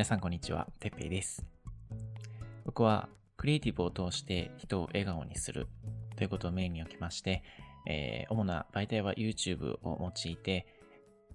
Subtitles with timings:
[0.00, 1.44] 皆さんこんにちは、てっぺいです。
[2.64, 5.68] 僕はクリエイティブを通して人を笑顔にする
[6.16, 7.42] ということをメインに置きまして、
[7.86, 10.66] えー主な媒体は YouTube を用いて、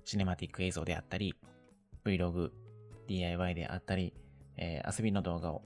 [0.04, 1.36] シネマティック映像であったり、
[2.06, 2.50] Vlog、
[3.08, 4.16] DIY であったり、
[4.58, 5.62] えー遊びの動画を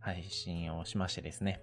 [0.00, 1.60] 配信をしましてですね、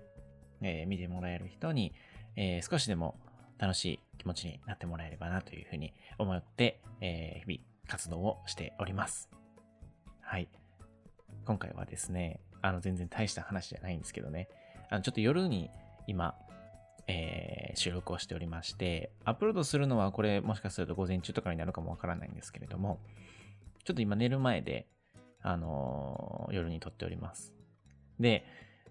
[0.62, 1.94] えー見てもらえる人に、
[2.38, 3.20] え少しでも
[3.58, 9.30] 楽しい気持ちになってもらえればなというふうに思って、え日々活動をしております。
[10.22, 10.48] はい。
[11.46, 14.48] 今回はですね、あの全然大した話じゃないんですけどね、
[14.90, 15.70] あのちょっと夜に
[16.08, 16.36] 今、
[17.08, 23.00] えー収録をしておりまして、アップロードするのはこれもしかすると午前中とかになるかもわからないんですけれども、
[23.86, 24.88] ちょっと今寝る前で、
[25.42, 27.54] あのー夜に撮っております。
[28.20, 28.46] で、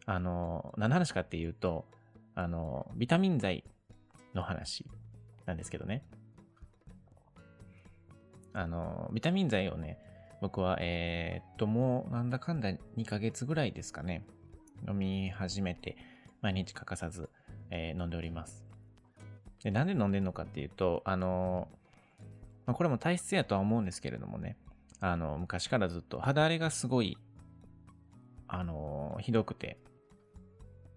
[0.06, 1.86] あのー何の話かっていうと、
[2.34, 3.64] あのービタミン剤
[4.34, 4.86] の話
[5.46, 6.02] なんですけどね。
[8.52, 9.98] あのビタミン剤をね、
[10.40, 14.24] 僕は、えーっと、もうなんだかんだ2ヶ月ぐらいですかね、
[14.88, 15.96] 飲み始めて、
[16.40, 17.28] 毎日欠かさず、
[17.70, 18.64] えー飲んでおります。
[19.62, 21.68] で、なんで飲んでんのかっていうと、あの
[22.66, 24.56] まあ、これも体質やとは思うんですけれどもね、
[25.00, 27.18] あの、昔からずっと肌荒れがすごい、
[28.48, 29.78] あのひどくて、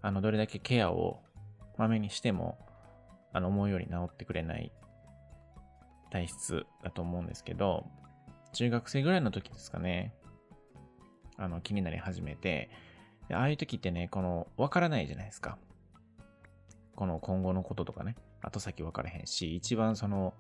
[0.02, 1.22] あの、どれだけケアを
[1.78, 2.58] まめにしても、
[3.34, 4.72] あの、思うように治ってくれない
[6.12, 7.86] 体質だと思うんですけど、
[8.54, 10.14] 中学生ぐらいの時ですかね、
[11.38, 12.70] あの、気になり始めて、
[13.28, 15.58] でああいう時ってね、この、わからないじゃないですか。
[16.96, 20.34] この今後のこととかね、後先わからへんし、一番その、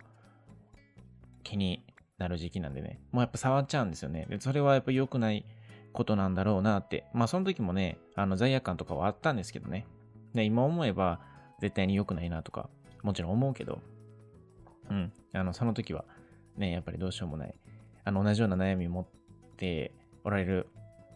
[1.43, 1.85] 気に
[2.17, 4.27] なる時期なんでね、もうやっぱ触っちゃうんですよね。
[4.29, 5.45] で、それはやっぱ良くない
[5.91, 7.05] ことなんだろうなって。
[7.13, 9.85] まあその時もね、あの罪悪感とかはあったんですけどね。
[10.33, 11.19] で、今思えば
[11.59, 12.69] 絶対に良くないなとか、
[13.01, 13.81] もちろん思うけど、
[14.89, 16.05] うん、あの、その時は
[16.57, 17.55] ね、やっぱりどうしようもない。
[18.03, 19.05] あの、同じような悩みを持っ
[19.57, 19.93] て
[20.23, 20.67] おられる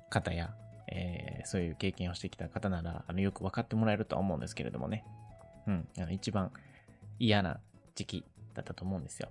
[0.10, 0.54] 方や、
[0.88, 5.06] えーそういう経験をしてきた方なら、あの、よく分かってもらえるとは思うんですけれどもね。
[5.68, 6.52] うん、あの一番
[7.20, 7.60] 嫌な
[7.96, 9.30] 時期だったと思うんですよ。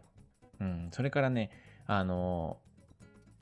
[0.60, 1.50] うん、それからね、
[1.86, 2.58] あの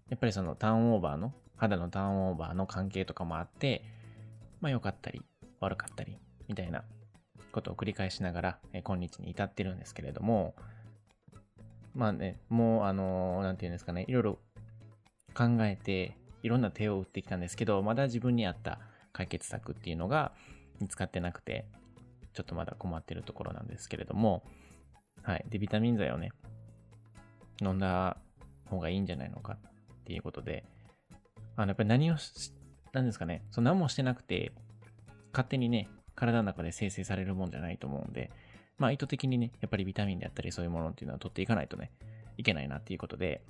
[0.08, 3.84] やっぱりそのターンオーバーの、肌のターンオーバーの関係とかもあって、
[4.60, 5.22] まあ良かったり、
[5.60, 6.84] 悪かったり、みたいな
[7.52, 10.54] ことを繰り返しながら、えー今日に至ってるんですけれども、
[11.94, 14.38] まあね、もうあのなんていうんですかね、いろいろ
[15.34, 18.78] 考えて、いろんな手を打ってきたんですけど、まだ自分に合った
[19.12, 20.32] 解決策っていうのが
[20.80, 21.66] 見つかってなくて、
[22.32, 24.42] ちょっとまだ困ってるところなんですけれども、
[25.22, 25.44] はい。
[25.48, 26.32] で、ビタミン剤をね、
[27.62, 28.18] 飲んだ
[28.66, 30.64] 方がいいんじゃないのかっていうことで、
[31.56, 32.52] あの、やっぱり何をし、
[32.92, 34.52] なんですかね、その何もしてなくて、
[35.32, 38.30] 勝手にね、体の中で生成されるもんじゃないと思うんで、
[38.78, 41.90] まあ意図的にね、やっぱりビタミンであったりそういうものっていうのは取っていかないとね、
[42.36, 43.42] いけないなっていうことで、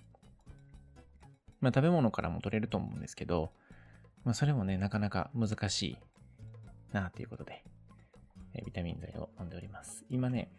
[1.61, 3.51] まあ食べ物からも取れると思うんですけど、
[4.25, 5.99] まあそれもね、なかなか難しい
[6.93, 7.65] なっていうことで、
[8.55, 10.05] えビタミン剤を飲んでおります。
[10.11, 10.51] 今ね、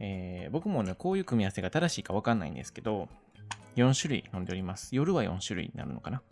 [0.00, 3.08] えー僕もね、こういう組み合わせが正しいかわかんないんですけど、
[3.76, 4.94] 4種類飲んでおります。
[4.96, 6.22] 夜は4種類になるのかな。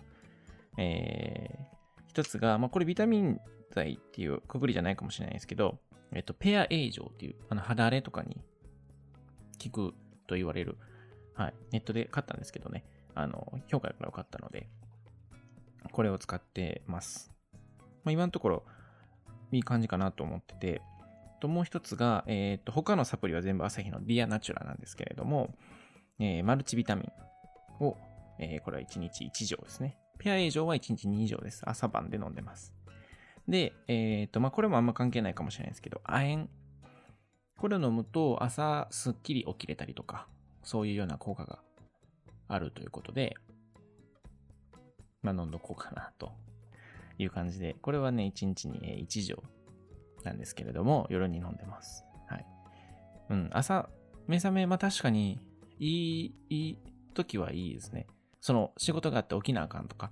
[0.79, 1.75] えー
[2.15, 3.41] 一つが、まあ、これビタミン
[3.73, 5.79] 剤っていうくくりじゃないかもしれないですけど、
[6.15, 8.41] えっと、ペアエイジョっていう、あの、肌荒れとかに
[9.63, 9.95] 効く
[10.27, 10.79] と言われる、
[11.35, 14.69] はい、ネットで買ったんですけどね、あの、評価が良かったので、
[15.93, 17.31] これを使ってます。
[18.05, 18.65] まあ、今のところ、
[19.53, 20.83] いい感じかなと思ってて、
[21.45, 25.55] ともう一つが、えっと、他のサプリは全部朝日のディアナチュラなんですけれども、
[26.19, 27.97] えーマルチビタミンを、
[28.39, 29.99] えーこれは1日1錠ですね。
[30.19, 31.63] ペア以上は1日2錠です。
[31.67, 32.74] 朝晩で飲んでます。
[33.49, 36.49] で、えっ、と、まあ、これもあんま関係ないかもしれないですけど、亜鉛。
[37.57, 40.27] これを飲むと朝すっきり起きれたりとか、
[40.63, 41.59] そういうような効果が
[42.49, 43.37] あるということで、
[45.23, 46.33] まあ、飲んどこうかなと
[47.19, 49.43] いう感じで、これはね、1日に1錠
[50.25, 52.05] なんですけれども、夜に飲んでます。
[52.29, 52.47] はい。
[53.31, 53.89] うん、朝、
[54.27, 55.39] 目覚め、まあ確かに、
[55.79, 56.79] いい、いい
[57.15, 58.07] 時はいいですね。
[58.41, 60.11] その、仕事があって起きなあかんとか、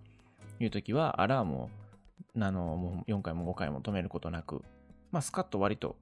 [0.60, 1.70] いう時は、アラームを、
[2.36, 4.62] あの、もう4回も5回も止めることなく、
[5.10, 5.96] まあスカッと割と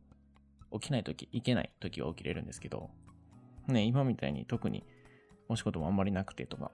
[0.73, 2.91] 起きない時、いけない時は起きれるんですけど、
[3.67, 4.85] ね、今みたいに特に
[5.49, 6.71] お仕事もあんまりなくてとか、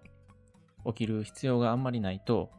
[0.87, 2.51] 起きる必要があんまりないと、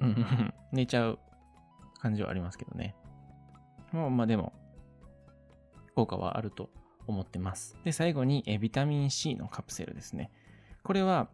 [0.72, 1.18] 寝ちゃう
[1.98, 2.94] 感じはありますけどね。
[3.92, 4.52] まあまあでも、
[5.94, 6.70] 効果はあると
[7.06, 7.78] 思ってます。
[7.84, 10.30] で、最後にえビタミン C のカプセルですね。
[10.82, 11.28] これは、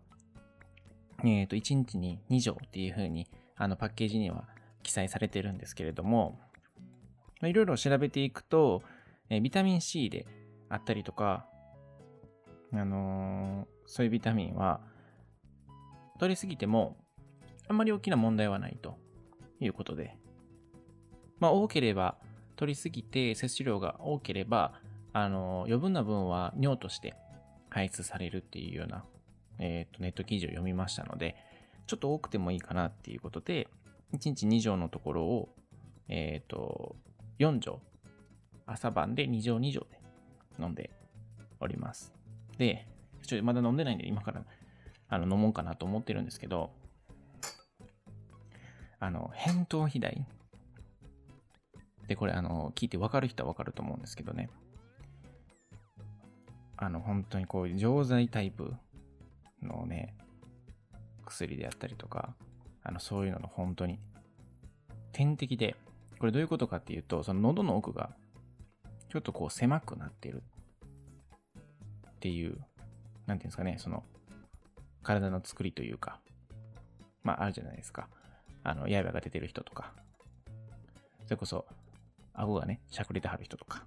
[1.24, 3.26] えっ、と、1日に2錠っていう風に、
[3.60, 4.48] あの、パッケージには
[4.82, 6.40] 記載されてるんですけれども、
[7.42, 8.82] いろいろ調べていくと、
[9.28, 10.26] えビタミン C で
[10.68, 11.46] あったりとか、
[12.72, 14.80] あのーそういうビタミンは、
[16.20, 16.96] 取りすぎても、
[17.66, 18.96] あんまり大きな問題はないと
[19.58, 20.16] いうことで、
[21.40, 22.16] まあ、多ければ、
[22.54, 24.74] 取りすぎて摂取量が多ければ、
[25.12, 27.16] あの、余分な分は尿として
[27.68, 29.04] 排出されるっていうような、
[29.58, 31.34] えっ、ー、と、ネット記事を読みましたので、
[31.90, 33.66] ちょっと多くてもいいかなっていうことで、
[34.12, 35.48] 1日2錠のところを、
[36.06, 36.94] えっ、ー、と、
[37.40, 37.80] 4錠、
[38.64, 40.00] 朝晩で2錠2錠で
[40.60, 40.90] 飲んで
[41.58, 42.12] おります。
[42.58, 42.86] で、
[43.26, 44.44] ちょっとまだ飲んでないんで、今から
[45.08, 46.70] あの飲もうかなと思ってるんですけど、
[49.00, 50.24] あの、扁桃肥大。
[52.06, 54.48] で、これ、あの、聞いてわかる人はわかると思うんですけどね。
[56.76, 58.74] あの、本当にこういう、錠剤タイプ
[59.60, 60.14] のね、
[61.30, 62.34] 薬であったりとか、
[62.82, 63.98] あの、そういうのの本当に、
[65.12, 65.76] 点滴で、
[66.18, 68.10] これどういうことかっていうと、その喉の奥が、
[69.08, 70.42] ちょっとこう狭くなってる
[72.10, 72.58] っていう、
[73.26, 74.04] なんていうんですかね、その、
[75.02, 76.20] 体の作りというか、
[77.22, 78.08] まあ、あるじゃないですか。
[78.62, 79.92] あの、刃が出てる人とか、
[81.24, 81.66] それこそ、
[82.34, 83.84] 顎がね、しゃくれてはる人とか、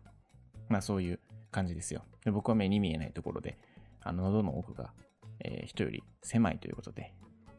[0.70, 1.20] まあそういう
[1.52, 2.04] 感じですよ。
[2.24, 3.58] で僕は目に見えないところで、
[4.02, 4.94] あの、喉の奥が、
[5.40, 7.14] えー、人より狭いということで、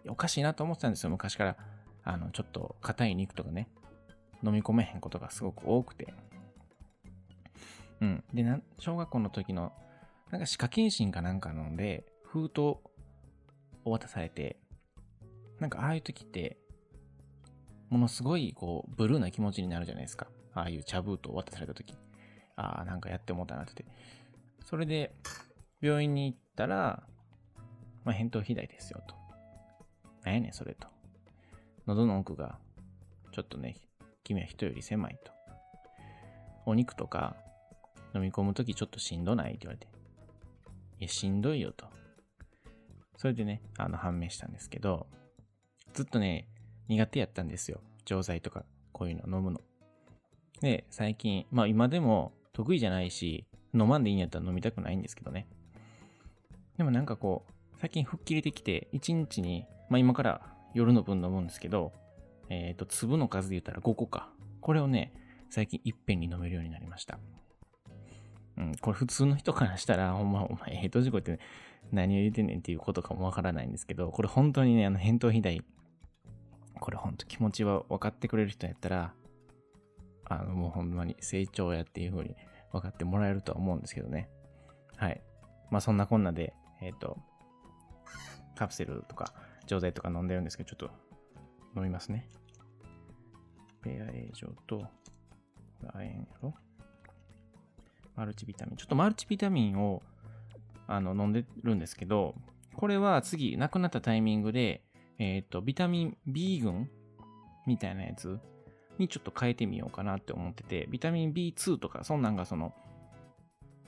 [0.08, 1.56] おかしいなと思ってたんですよ、昔から。
[2.02, 3.68] あの、ちょっと硬い肉とかね、
[4.42, 6.12] 飲み込めへんことがすごく多くて。
[8.00, 8.24] うん。
[8.34, 9.72] で、な小学校の時の、
[10.30, 12.82] なんか歯科検診かなんか飲んで、封筒を
[13.84, 14.58] 渡されて、
[15.60, 16.58] なんかああいう時って、
[17.88, 20.26] ものすごいこう、ブルーな気持ちになるじゃないですか。
[20.52, 21.94] ああいう茶封筒を渡された時。
[22.56, 23.84] ああ、なんかやって思ったなって。
[24.64, 25.14] それで、
[25.80, 27.02] 病院に行ったら、
[28.04, 29.23] まあ、扁桃肥大ですよと。
[30.24, 30.88] なんやねん、それと。
[31.86, 32.58] 喉の奥が、
[33.32, 33.76] ちょっとね、
[34.22, 35.32] 君は人より狭いと。
[36.66, 37.36] お肉とか
[38.14, 39.50] 飲み込むときちょっとしんどない？
[39.50, 39.86] って言われて。
[41.00, 41.86] いや、しんどいよと。
[43.16, 45.06] それでね、あの、判明したんですけど、
[45.92, 46.48] ずっとね、
[46.88, 47.80] 苦手やったんですよ。
[48.04, 49.60] 錠剤とか、こういうの飲むの。
[50.60, 55.46] で、最近、まあ今でも得意じゃないし、飲まんでいいんやったら飲みたくないんですけどね。
[56.78, 60.40] でもなんかこう、最近吹っ切れてきて、1日に、まあ今から
[60.74, 61.92] 夜の分飲むんですけど、
[62.48, 64.28] えっ、ー、と、粒の数で言ったら5個か。
[64.60, 65.12] これをね、
[65.50, 67.18] 最近いっぺんに飲めるようになりました。
[68.56, 71.38] うん、これ普通の人からしたら、ほんま、お前、ヘトジコって
[71.92, 75.62] 何を言うてんねんっていうことかもわからないんですけど、これ本当にね、あの、扁桃肥大、
[76.80, 79.14] これ本当気持ちは分かってくれる人やったら、
[80.26, 82.36] あの、もうほんまに成長やっていう風に
[82.72, 84.28] 分かってもらえるとは思うんですけどね。
[84.96, 85.20] はい。
[85.70, 87.18] まあそんなこんなで、えっ、ー、と、
[88.56, 89.32] カプセルとか
[89.66, 90.90] 錠剤とか飲んでるんですけど、ちょっと
[91.76, 92.28] 飲みますね。
[93.82, 94.86] ペア A 錠と、
[95.86, 96.54] 亜鉛やろ
[98.16, 98.76] マルチビタミン。
[98.76, 100.02] ちょっとマルチビタミンを
[100.86, 102.34] あの飲んでるんですけど、
[102.74, 104.82] これは次、亡くなったタイミングで、
[105.18, 106.90] えっ、ー、と、ビタミン B 群
[107.66, 108.38] みたいなやつ
[108.98, 112.74] にちょっと変えてみようかなって思ってて、ビタミン B2 とか、そんなんがその、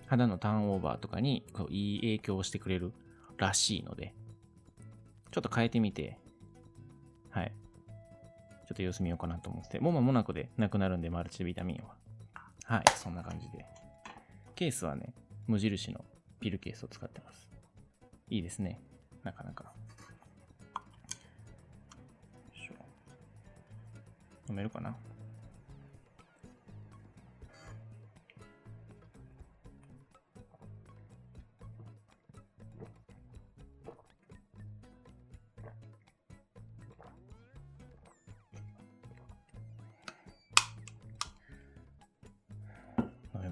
[0.06, 2.92] 肌のターンオーバーとかにこういい影響をしてくれる
[3.38, 4.14] らしいので、
[5.36, 6.18] ちょっと変えてみて、
[7.28, 7.52] はい。
[8.66, 11.94] ちょっと様子見ようかなと思って、もう間もなくでなくなるんで、マルチビタミンは。
[12.64, 13.66] はい、そんな感じで。
[14.54, 15.12] ケースはね、
[15.46, 16.02] 無印の
[16.40, 17.50] ピルケースを使ってます。
[18.30, 18.80] いいですね。
[19.24, 19.74] なかなか。
[24.48, 24.96] 飲めるかな？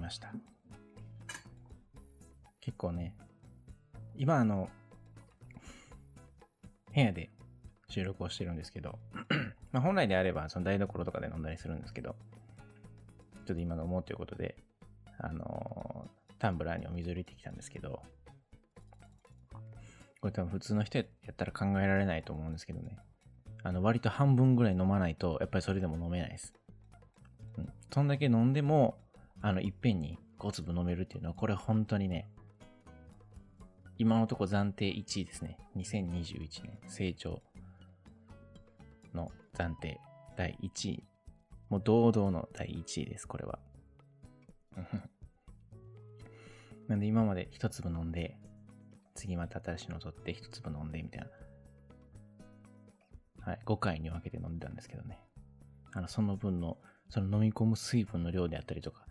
[0.05, 0.31] ました。
[2.61, 3.15] 結構ね、
[4.15, 4.69] 今あの、
[6.93, 7.29] 部屋で
[7.89, 8.97] 収録をしてるんですけど
[9.73, 12.15] まあ、本来であれば、その台所とかで飲んだりするんですけど、
[13.45, 14.55] ちょっと今飲もうということで、
[15.17, 18.01] あのー、タンブラーにお水を入れてきたんですけど、
[20.21, 22.97] これ多分普通の人やったら考えられないと思うんですけどね。
[23.63, 26.53] あの、割と半分ぐらい飲まないと、やっぱりそれでも飲めないです。
[27.57, 27.69] うん。
[27.91, 28.97] そんだけ飲んでも、
[29.41, 32.27] あの、いっぺんに5粒飲めるっていうのは、これ本当にね、
[33.97, 35.57] 今のとこ暫定1位ですね。
[35.77, 37.41] 2021年、成長
[39.13, 39.99] の暫定
[40.35, 41.03] 第1位。
[41.69, 43.59] もう堂々の第1位です、これは。
[46.87, 48.37] なんで今まで一粒飲んで、
[49.15, 51.27] 次また新しいの取って一粒飲んで、みたいな。
[53.45, 55.19] はい、5回に分けて飲んでたんですけどね。
[55.93, 56.77] あの、その分の、
[57.09, 59.04] その飲み込む水分の量であったりとか、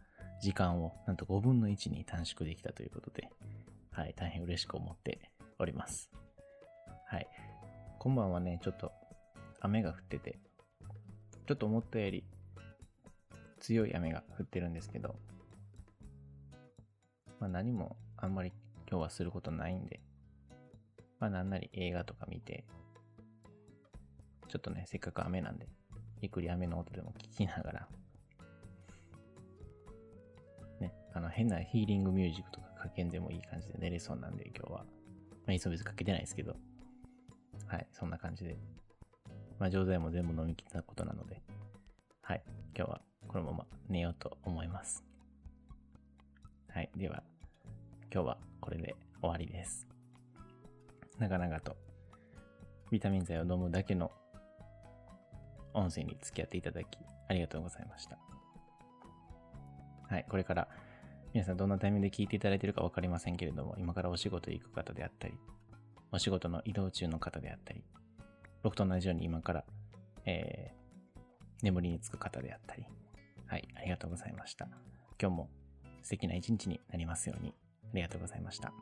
[0.45, 3.31] 時間をなんと5分の1に短縮できたということで、
[3.93, 6.11] はい、大変嬉しく思っております。
[7.07, 7.27] はい。
[7.99, 8.93] 今晩はね、ちょっと
[9.61, 10.39] 雨が降ってて、
[11.47, 12.25] ちょっと思ったより
[13.59, 15.15] 強い雨が降ってるんですけど、
[17.41, 18.53] まあ何もあんまり
[18.87, 20.01] 今日はすることないんで、
[21.21, 22.67] まあなんなり映画とか見て、
[24.49, 25.67] ちょっとね、せっかく雨なんで、
[26.21, 27.89] ゆっくり雨の音でも聞きながら、
[31.15, 34.85] あの変なヒーリングミュージックとかかけんでもいい感じで寝れそうなんで今日は。
[35.47, 36.57] まあ、いつも別にかけてないですけど、
[37.67, 38.57] はい、そんな感じで。
[39.59, 41.41] まあ、錠剤も全部飲み切ったことなので、
[42.23, 42.43] はい、
[42.77, 45.05] 今日はこのまま寝ようと思います。
[46.69, 47.23] はい、では、
[48.13, 49.87] 今日はこれで終わりです。
[51.19, 51.77] 長々と
[52.91, 54.11] ビタミン剤を飲むだけの
[55.73, 58.19] 音声に付き合っていただきありがとうございました。
[60.09, 60.69] はい、これから
[61.35, 65.35] 皆さんどんなタイミングで聞いていただいているか分かりませんけれども、今からお仕事行く方であったり、
[66.13, 67.83] お仕事の移動中の方であったり、
[68.63, 69.65] 僕と同じように今から、
[70.27, 71.21] えー、
[71.65, 72.87] 眠りにつく方であったり、
[73.49, 74.69] はい、ありがとうございました。
[75.21, 75.49] 今日も
[76.03, 78.73] 素敵な一日になりますように、ありがとうございました。